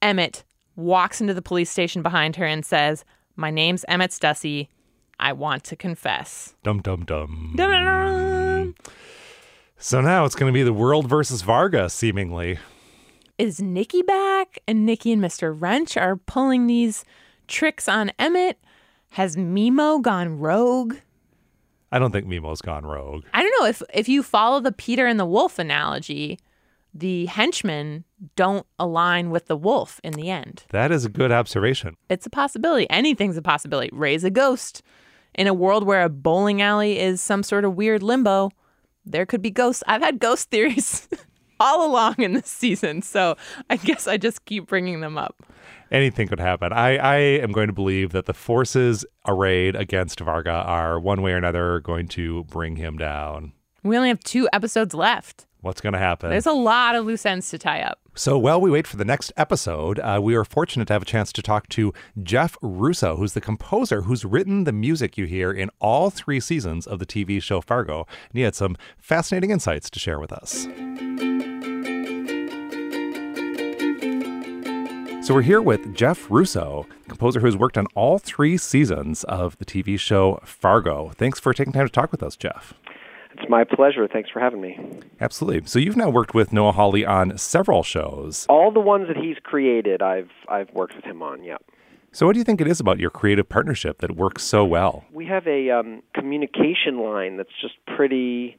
[0.00, 0.44] Emmett
[0.76, 3.04] walks into the police station behind her and says,
[3.36, 4.68] My name's Emmett Stussy.
[5.20, 6.54] I want to confess.
[6.62, 7.52] Dum dum dum.
[7.56, 8.74] Dun-dun-dun.
[9.76, 12.58] So now it's going to be the world versus Varga, seemingly.
[13.38, 14.58] Is Nikki back?
[14.66, 15.54] And Nikki and Mr.
[15.58, 17.04] Wrench are pulling these
[17.48, 18.58] tricks on Emmett?
[19.10, 20.96] Has Meemo gone rogue?
[21.90, 23.24] I don't think Meemo's gone rogue.
[23.34, 26.38] I don't know if if you follow the Peter and the wolf analogy,
[26.94, 28.04] the henchmen
[28.36, 30.64] don't align with the wolf in the end.
[30.70, 31.96] That is a good observation.
[32.08, 32.88] It's a possibility.
[32.90, 33.90] Anything's a possibility.
[33.92, 34.82] Raise a ghost.
[35.34, 38.50] In a world where a bowling alley is some sort of weird limbo,
[39.04, 39.82] there could be ghosts.
[39.86, 41.08] I've had ghost theories
[41.58, 43.36] all along in this season, so
[43.70, 45.42] I guess I just keep bringing them up.
[45.90, 46.72] Anything could happen.
[46.72, 51.32] I, I am going to believe that the forces arrayed against Varga are one way
[51.32, 53.52] or another going to bring him down.
[53.82, 55.46] We only have two episodes left.
[55.62, 56.30] What's going to happen?
[56.30, 58.00] There's a lot of loose ends to tie up.
[58.16, 61.06] So while we wait for the next episode, uh, we are fortunate to have a
[61.06, 65.52] chance to talk to Jeff Russo, who's the composer who's written the music you hear
[65.52, 68.06] in all three seasons of the TV show Fargo.
[68.30, 70.66] And he had some fascinating insights to share with us.
[75.24, 79.64] So we're here with Jeff Russo, composer who's worked on all three seasons of the
[79.64, 81.12] TV show Fargo.
[81.14, 82.74] Thanks for taking time to talk with us, Jeff.
[83.42, 84.06] It's my pleasure.
[84.06, 84.78] Thanks for having me.
[85.20, 85.66] Absolutely.
[85.66, 88.46] So you've now worked with Noah Hawley on several shows.
[88.48, 91.42] All the ones that he's created, I've I've worked with him on.
[91.42, 91.56] Yeah.
[92.12, 95.04] So what do you think it is about your creative partnership that works so well?
[95.12, 98.58] We have a um, communication line that's just pretty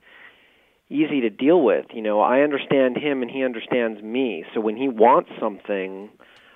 [0.89, 1.85] easy to deal with.
[1.93, 4.43] You know, I understand him and he understands me.
[4.53, 6.09] So when he wants something,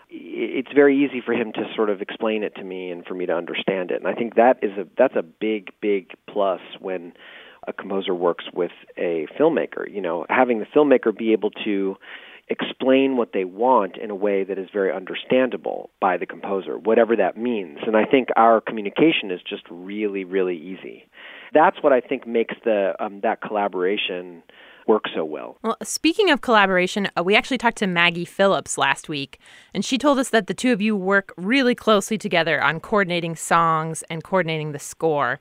[0.09, 3.25] it's very easy for him to sort of explain it to me and for me
[3.25, 4.01] to understand it.
[4.01, 7.13] And I think that is a that's a big big plus when
[7.67, 9.91] a composer works with a filmmaker.
[9.91, 11.97] You know, having the filmmaker be able to
[12.49, 17.15] explain what they want in a way that is very understandable by the composer, whatever
[17.15, 17.79] that means.
[17.85, 21.05] And I think our communication is just really, really easy.
[21.53, 24.43] That's what I think makes the um, that collaboration
[24.87, 25.57] work so well.
[25.61, 29.39] Well, speaking of collaboration, uh, we actually talked to Maggie Phillips last week,
[29.73, 33.35] and she told us that the two of you work really closely together on coordinating
[33.35, 35.39] songs and coordinating the score.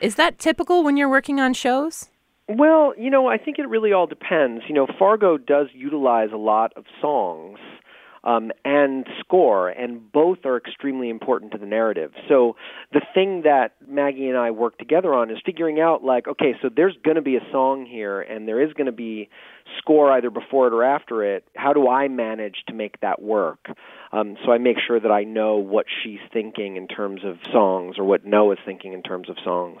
[0.00, 2.08] Is that typical when you're working on shows?
[2.48, 4.62] Well, you know, I think it really all depends.
[4.68, 7.58] You know, Fargo does utilize a lot of songs
[8.24, 12.12] um, and score, and both are extremely important to the narrative.
[12.28, 12.56] So
[12.92, 16.68] the thing that Maggie and I work together on is figuring out, like, okay, so
[16.74, 19.28] there's going to be a song here, and there is going to be
[19.76, 21.44] score either before it or after it.
[21.54, 23.68] How do I manage to make that work?
[24.12, 27.98] Um, so I make sure that I know what she's thinking in terms of songs,
[27.98, 29.80] or what Noah's thinking in terms of songs,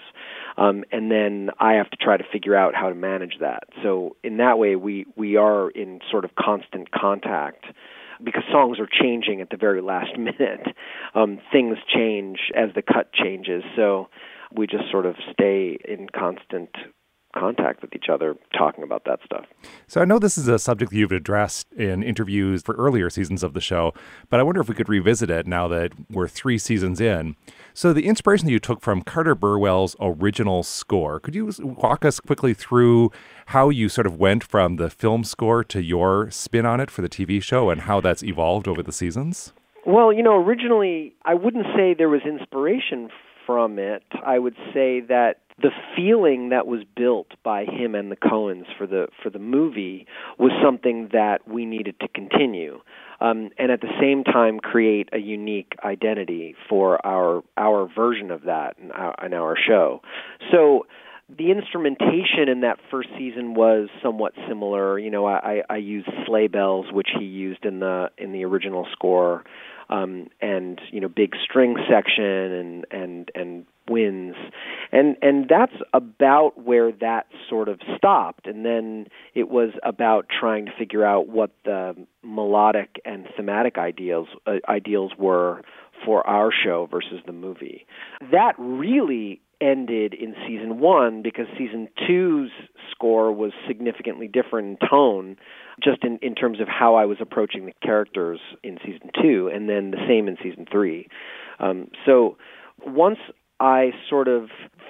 [0.58, 3.64] um, and then I have to try to figure out how to manage that.
[3.82, 7.64] So in that way, we we are in sort of constant contact
[8.22, 10.66] because songs are changing at the very last minute.
[11.14, 14.08] Um, things change as the cut changes, so
[14.52, 16.70] we just sort of stay in constant
[17.38, 19.44] contact with each other talking about that stuff.
[19.86, 23.42] So I know this is a subject that you've addressed in interviews for earlier seasons
[23.42, 23.94] of the show,
[24.28, 27.36] but I wonder if we could revisit it now that we're three seasons in.
[27.74, 32.20] So the inspiration that you took from Carter Burwell's original score, could you walk us
[32.20, 33.12] quickly through
[33.46, 37.02] how you sort of went from the film score to your spin on it for
[37.02, 39.52] the TV show and how that's evolved over the seasons?
[39.86, 43.08] Well, you know, originally I wouldn't say there was inspiration
[43.46, 44.02] from it.
[44.26, 48.86] I would say that the feeling that was built by him and the Coens for
[48.86, 50.06] the for the movie
[50.38, 52.80] was something that we needed to continue,
[53.20, 58.42] um, and at the same time create a unique identity for our our version of
[58.42, 60.00] that and our, in our show.
[60.52, 60.86] So
[61.28, 64.98] the instrumentation in that first season was somewhat similar.
[64.98, 68.86] You know, I, I used sleigh bells, which he used in the in the original
[68.92, 69.44] score,
[69.90, 74.36] um, and you know, big string section and and and wins,
[74.92, 78.46] and and that's about where that sort of stopped.
[78.46, 84.28] And then it was about trying to figure out what the melodic and thematic ideals
[84.46, 85.62] uh, ideals were
[86.04, 87.86] for our show versus the movie.
[88.30, 92.50] That really ended in season one because season two's
[92.90, 95.36] score was significantly different in tone,
[95.82, 99.68] just in, in terms of how I was approaching the characters in season two, and
[99.68, 101.08] then the same in season three.
[101.60, 102.36] Um, so
[102.86, 103.18] once
[103.60, 104.48] I sort of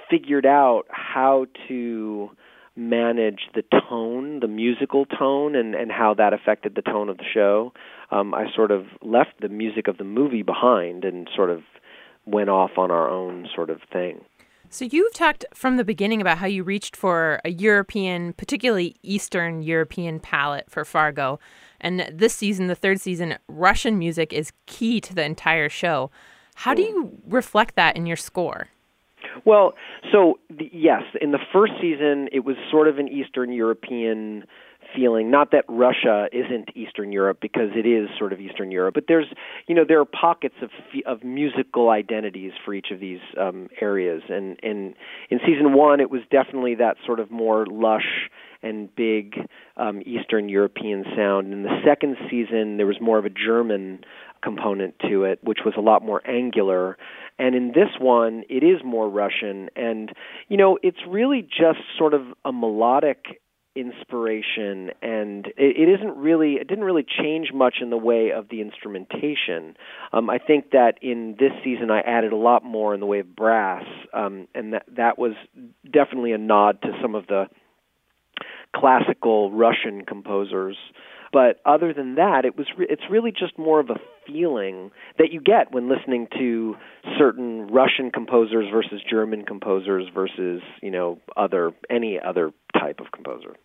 [0.09, 2.29] figured out how to
[2.75, 7.25] manage the tone, the musical tone, and, and how that affected the tone of the
[7.33, 7.73] show,
[8.11, 11.61] um, I sort of left the music of the movie behind and sort of
[12.25, 14.21] went off on our own sort of thing.
[14.71, 19.63] So you've talked from the beginning about how you reached for a European, particularly Eastern
[19.63, 21.39] European palette for Fargo.
[21.81, 26.11] And this season, the third season, Russian music is key to the entire show.
[26.53, 28.67] How do you reflect that in your score?
[29.43, 29.73] Well,
[30.11, 34.43] so the, yes, in the first season, it was sort of an Eastern European
[34.95, 35.31] feeling.
[35.31, 39.27] Not that Russia isn't Eastern Europe because it is sort of Eastern Europe, but there's
[39.67, 40.69] you know there are pockets of
[41.05, 44.21] of musical identities for each of these um, areas.
[44.29, 44.95] And and
[45.29, 48.29] in season one, it was definitely that sort of more lush
[48.61, 49.35] and big
[49.77, 51.53] um, Eastern European sound.
[51.53, 54.03] In the second season, there was more of a German
[54.43, 56.97] component to it, which was a lot more angular.
[57.37, 59.69] And in this one, it is more Russian.
[59.75, 60.11] And,
[60.47, 63.41] you know, it's really just sort of a melodic
[63.79, 68.49] inspiration and it, it isn't really it didn't really change much in the way of
[68.49, 69.75] the instrumentation.
[70.11, 73.19] Um, i think that in this season i added a lot more in the way
[73.19, 75.33] of brass um, and that that was
[75.89, 77.45] definitely a nod to some of the
[78.75, 80.77] classical russian composers.
[81.31, 85.31] But other than that it was re- it's really just more of a feeling that
[85.31, 86.75] you get when listening to
[87.17, 93.55] certain russian composers versus german composers versus you know other any other type of composer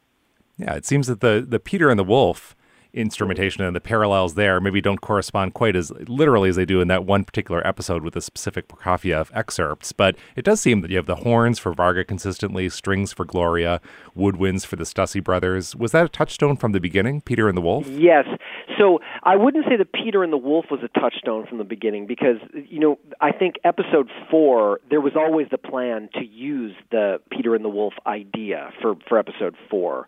[0.57, 2.55] yeah, it seems that the the Peter and the Wolf
[2.95, 6.89] instrumentation and the parallels there maybe don't correspond quite as literally as they do in
[6.89, 9.93] that one particular episode with the specific Prokofiev excerpts.
[9.93, 13.81] But it does seem that you have the horns for Varga consistently, strings for Gloria,
[14.17, 15.75] woodwinds for the Stussy brothers.
[15.75, 17.89] Was that a touchstone from the beginning, Peter and the Wolf?
[17.89, 18.27] Yes.
[18.79, 22.07] So I wouldn't say that Peter and the Wolf was a touchstone from the beginning
[22.07, 27.21] because, you know, I think episode four, there was always the plan to use the
[27.31, 30.07] Peter and the Wolf idea for, for episode four.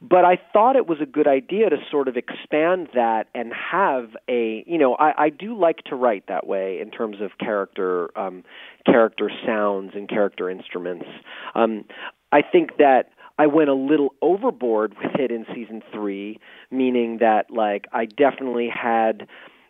[0.00, 4.10] But I thought it was a good idea to sort of expand that and have
[4.28, 8.16] a you know I, I do like to write that way in terms of character
[8.16, 8.44] um,
[8.86, 11.06] character sounds and character instruments.
[11.54, 11.84] Um,
[12.30, 17.50] I think that I went a little overboard with it in season three, meaning that
[17.50, 19.28] like I definitely had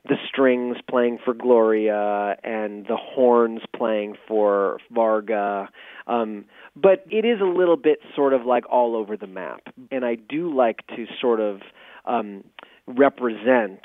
[0.08, 5.68] the strings playing for Gloria and the horns playing for Varga.
[6.06, 9.60] Um, but it is a little bit sort of like all over the map.
[9.90, 11.60] And I do like to sort of
[12.06, 12.44] um,
[12.86, 13.80] represent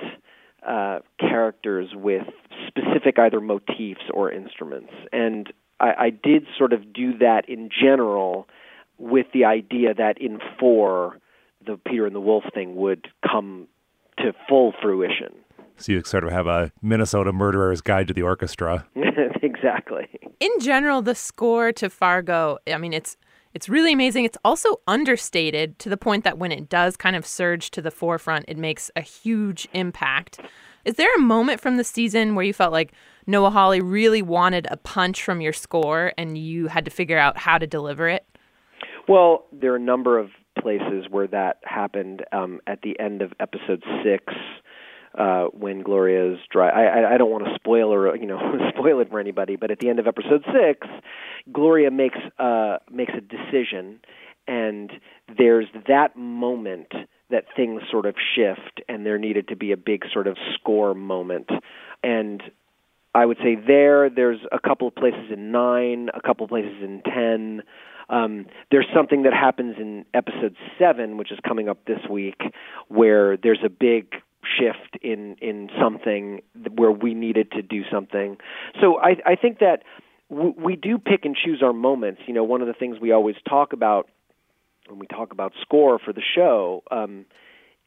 [0.66, 2.28] uh, characters with
[2.68, 4.94] specific either motifs or instruments.
[5.12, 8.48] And I, I did sort of do that in general
[9.04, 11.20] with the idea that in four,
[11.66, 13.68] the Peter and the Wolf thing would come
[14.18, 15.36] to full fruition.
[15.78, 18.86] So you sort of have a Minnesota Murderer's Guide to the Orchestra.
[19.42, 20.08] exactly.
[20.40, 23.18] In general, the score to Fargo, I mean, it's
[23.54, 24.26] it's really amazing.
[24.26, 27.92] It's also understated to the point that when it does kind of surge to the
[27.92, 30.40] forefront, it makes a huge impact.
[30.86, 32.94] Is there a moment from the season where you felt like
[33.28, 37.38] Noah Hawley really wanted a punch from your score and you had to figure out
[37.38, 38.26] how to deliver it?
[39.08, 42.24] Well, there are a number of places where that happened.
[42.32, 44.34] Um, at the end of episode six,
[45.18, 46.70] uh, when Gloria's dry.
[46.70, 48.40] I, I don't want to spoil or you know
[48.78, 50.88] spoil it for anybody, but at the end of episode six,
[51.52, 54.00] Gloria makes uh, makes a decision,
[54.48, 54.92] and
[55.38, 56.92] there's that moment
[57.30, 60.94] that things sort of shift, and there needed to be a big sort of score
[60.94, 61.50] moment,
[62.04, 62.42] and
[63.14, 64.10] I would say there.
[64.10, 67.62] There's a couple of places in nine, a couple of places in ten.
[68.10, 72.42] Um, there's something that happens in episode seven, which is coming up this week,
[72.88, 74.14] where there's a big
[74.58, 76.42] shift in in something
[76.76, 78.38] where we needed to do something.
[78.82, 79.84] So I I think that
[80.30, 82.22] w- we do pick and choose our moments.
[82.26, 84.10] You know, one of the things we always talk about
[84.88, 87.26] when we talk about score for the show um,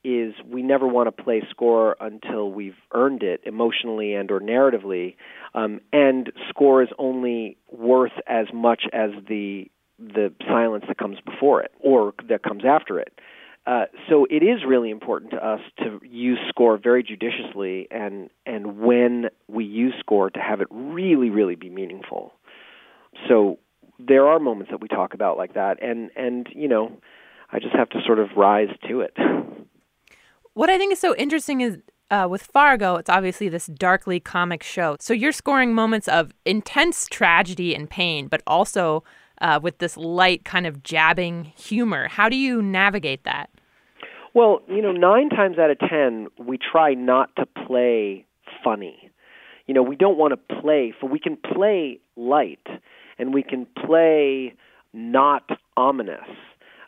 [0.03, 5.17] is we never want to play score until we've earned it emotionally and or narratively,
[5.55, 11.63] um, and score is only worth as much as the the silence that comes before
[11.63, 13.19] it or that comes after it.
[13.67, 18.79] Uh, so it is really important to us to use score very judiciously, and and
[18.79, 22.33] when we use score, to have it really, really be meaningful.
[23.29, 23.59] so
[23.99, 26.97] there are moments that we talk about like that, and and you know,
[27.51, 29.17] I just have to sort of rise to it.
[30.55, 31.79] What I think is so interesting is
[32.11, 34.97] uh, with Fargo, it's obviously this darkly comic show.
[35.01, 39.03] So you're scoring moments of intense tragedy and pain, but also
[39.41, 42.09] uh, with this light kind of jabbing humor.
[42.09, 43.51] How do you navigate that?
[44.35, 48.27] Well, you know, nine times out of ten, we try not to play
[48.63, 49.11] funny.
[49.67, 52.67] You know, we don't want to play, for we can play light
[53.19, 54.55] and we can play
[54.93, 56.29] not ominous.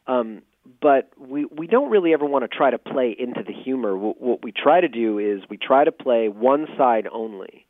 [0.06, 0.42] Um,
[0.80, 3.96] but we we don't really ever want to try to play into the humor.
[3.96, 7.66] What, what we try to do is we try to play one side only.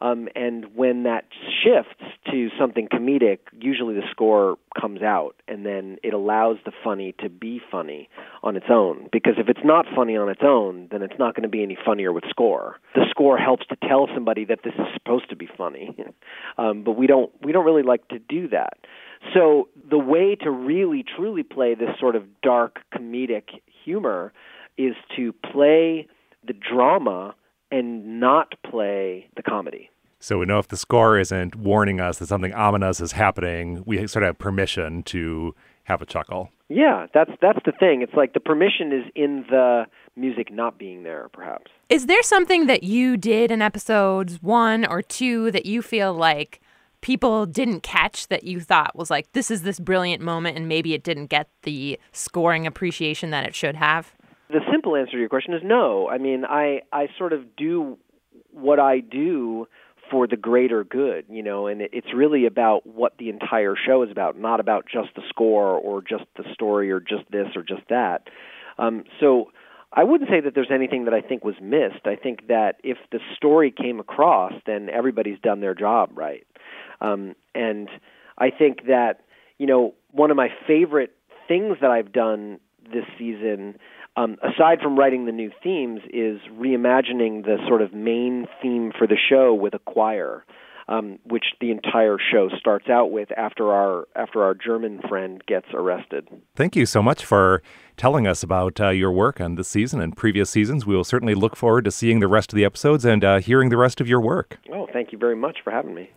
[0.00, 1.26] Um, and when that
[1.62, 7.14] shifts to something comedic, usually the score comes out, and then it allows the funny
[7.20, 8.08] to be funny
[8.42, 9.08] on its own.
[9.12, 11.76] Because if it's not funny on its own, then it's not going to be any
[11.84, 12.76] funnier with score.
[12.94, 15.94] The score helps to tell somebody that this is supposed to be funny,
[16.58, 18.78] um, but we don't we don't really like to do that.
[19.34, 24.32] So the way to really truly play this sort of dark comedic humor
[24.78, 26.08] is to play
[26.46, 27.34] the drama
[27.70, 29.89] and not play the comedy.
[30.22, 34.06] So we know if the score isn't warning us that something ominous is happening, we
[34.06, 35.54] sort of have permission to
[35.84, 36.50] have a chuckle.
[36.68, 38.02] Yeah, that's that's the thing.
[38.02, 41.70] It's like the permission is in the music not being there, perhaps.
[41.88, 46.60] Is there something that you did in episodes one or two that you feel like
[47.00, 50.92] people didn't catch that you thought was like this is this brilliant moment and maybe
[50.92, 54.12] it didn't get the scoring appreciation that it should have?
[54.50, 56.08] The simple answer to your question is no.
[56.08, 57.96] I mean, I I sort of do
[58.52, 59.66] what I do
[60.10, 64.10] for the greater good, you know, and it's really about what the entire show is
[64.10, 67.82] about, not about just the score or just the story or just this or just
[67.88, 68.28] that.
[68.78, 69.50] Um, so
[69.92, 72.06] I wouldn't say that there's anything that I think was missed.
[72.06, 76.46] I think that if the story came across, then everybody's done their job right.
[77.00, 77.88] Um, and
[78.38, 79.20] I think that,
[79.58, 81.14] you know, one of my favorite
[81.48, 82.60] things that I've done
[82.92, 83.78] this season
[84.20, 89.06] um, aside from writing the new themes, is reimagining the sort of main theme for
[89.06, 90.44] the show with a choir,
[90.88, 95.66] um, which the entire show starts out with after our after our German friend gets
[95.72, 96.28] arrested.
[96.54, 97.62] Thank you so much for
[97.96, 100.84] telling us about uh, your work on this season and previous seasons.
[100.84, 103.70] We will certainly look forward to seeing the rest of the episodes and uh, hearing
[103.70, 104.58] the rest of your work.
[104.72, 106.10] Oh, thank you very much for having me.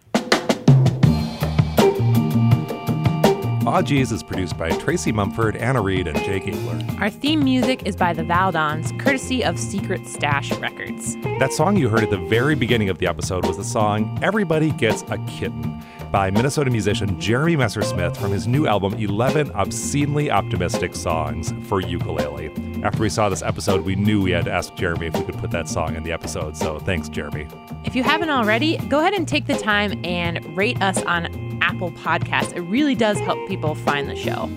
[3.66, 6.86] Aw-Geez is produced by Tracy Mumford, Anna Reed, and Jake Abler.
[7.00, 11.16] Our theme music is by the Valdons, courtesy of Secret Stash Records.
[11.40, 14.72] That song you heard at the very beginning of the episode was the song Everybody
[14.72, 15.82] Gets a Kitten
[16.14, 22.52] by Minnesota musician Jeremy Messersmith from his new album 11 Obscenely Optimistic Songs for Ukulele.
[22.84, 25.40] After we saw this episode, we knew we had to ask Jeremy if we could
[25.40, 27.48] put that song in the episode, so thanks, Jeremy.
[27.84, 31.92] If you haven't already, go ahead and take the time and rate us on Apple
[31.94, 32.56] Podcasts.
[32.56, 34.52] It really does help people find the show.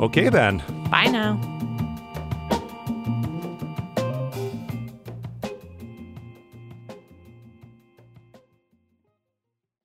[0.00, 0.62] Okay, then.
[0.88, 1.57] Bye now.